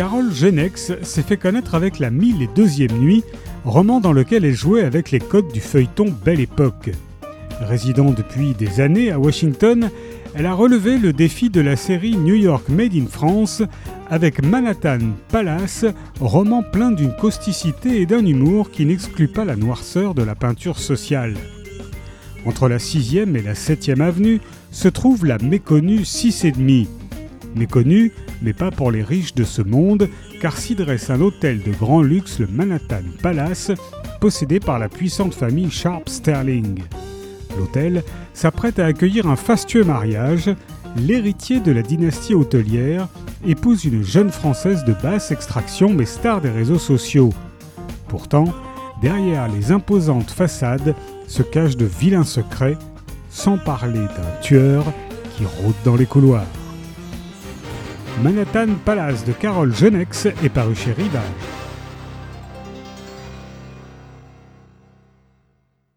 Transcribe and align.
Carole 0.00 0.32
Genex 0.32 0.92
s'est 1.02 1.22
fait 1.22 1.36
connaître 1.36 1.74
avec 1.74 1.98
La 1.98 2.08
Mille 2.08 2.40
et 2.40 2.48
Deuxième 2.56 2.96
Nuit, 2.96 3.22
roman 3.66 4.00
dans 4.00 4.14
lequel 4.14 4.46
elle 4.46 4.54
jouait 4.54 4.84
avec 4.84 5.10
les 5.10 5.18
codes 5.18 5.52
du 5.52 5.60
feuilleton 5.60 6.06
Belle 6.24 6.40
Époque. 6.40 6.88
Résidant 7.60 8.10
depuis 8.10 8.54
des 8.54 8.80
années 8.80 9.12
à 9.12 9.18
Washington, 9.18 9.90
elle 10.34 10.46
a 10.46 10.54
relevé 10.54 10.96
le 10.96 11.12
défi 11.12 11.50
de 11.50 11.60
la 11.60 11.76
série 11.76 12.16
New 12.16 12.34
York 12.34 12.70
Made 12.70 12.94
in 12.94 13.04
France 13.10 13.62
avec 14.08 14.42
Manhattan 14.42 15.00
Palace, 15.28 15.84
roman 16.18 16.62
plein 16.62 16.92
d'une 16.92 17.14
causticité 17.14 18.00
et 18.00 18.06
d'un 18.06 18.24
humour 18.24 18.70
qui 18.70 18.86
n'exclut 18.86 19.28
pas 19.28 19.44
la 19.44 19.56
noirceur 19.56 20.14
de 20.14 20.22
la 20.22 20.34
peinture 20.34 20.78
sociale. 20.78 21.34
Entre 22.46 22.70
la 22.70 22.78
6e 22.78 23.36
et 23.36 23.42
la 23.42 23.52
7e 23.52 24.00
avenue 24.00 24.40
se 24.70 24.88
trouve 24.88 25.26
la 25.26 25.36
méconnue 25.36 26.04
6,5. 26.04 26.86
Méconnue, 27.54 28.12
mais 28.42 28.52
pas 28.52 28.70
pour 28.70 28.90
les 28.90 29.02
riches 29.02 29.34
de 29.34 29.44
ce 29.44 29.62
monde, 29.62 30.08
car 30.40 30.56
s'y 30.56 30.74
dresse 30.74 31.10
un 31.10 31.20
hôtel 31.20 31.62
de 31.62 31.72
grand 31.72 32.02
luxe, 32.02 32.38
le 32.38 32.46
Manhattan 32.46 33.02
Palace, 33.22 33.72
possédé 34.20 34.60
par 34.60 34.78
la 34.78 34.88
puissante 34.88 35.34
famille 35.34 35.70
Sharp 35.70 36.08
Sterling. 36.08 36.82
L'hôtel 37.58 38.04
s'apprête 38.34 38.78
à 38.78 38.86
accueillir 38.86 39.26
un 39.26 39.36
fastueux 39.36 39.84
mariage. 39.84 40.50
L'héritier 40.96 41.60
de 41.60 41.72
la 41.72 41.82
dynastie 41.82 42.34
hôtelière 42.34 43.08
épouse 43.46 43.84
une 43.84 44.02
jeune 44.02 44.30
Française 44.30 44.84
de 44.84 44.92
basse 44.92 45.30
extraction 45.30 45.90
mais 45.90 46.04
star 46.04 46.40
des 46.40 46.50
réseaux 46.50 46.78
sociaux. 46.78 47.32
Pourtant, 48.08 48.52
derrière 49.00 49.48
les 49.48 49.72
imposantes 49.72 50.30
façades 50.30 50.94
se 51.26 51.42
cachent 51.42 51.76
de 51.76 51.86
vilains 51.86 52.24
secrets, 52.24 52.76
sans 53.30 53.56
parler 53.56 54.00
d'un 54.00 54.40
tueur 54.42 54.84
qui 55.36 55.44
rôde 55.44 55.74
dans 55.84 55.96
les 55.96 56.06
couloirs. 56.06 56.46
Manhattan 58.22 58.74
Palace 58.84 59.24
de 59.24 59.32
Carole 59.32 59.74
Genex 59.74 60.26
est 60.26 60.48
paru 60.50 60.74
chez 60.74 60.92
Rivage. 60.92 61.69